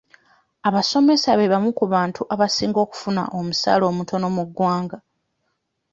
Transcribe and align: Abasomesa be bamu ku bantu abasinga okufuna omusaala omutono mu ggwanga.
Abasomesa 0.67 1.29
be 1.39 1.45
bamu 1.53 1.69
ku 1.77 1.85
bantu 1.93 2.21
abasinga 2.33 2.79
okufuna 2.85 3.23
omusaala 3.39 3.83
omutono 3.91 4.27
mu 4.35 4.43
ggwanga. 4.47 4.97